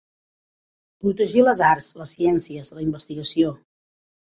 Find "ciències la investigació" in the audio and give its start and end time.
2.19-3.59